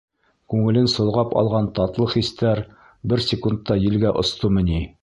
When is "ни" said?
4.75-4.87